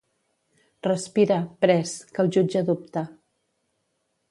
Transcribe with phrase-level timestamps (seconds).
[0.87, 3.07] Respira, pres, que el jutge dubta.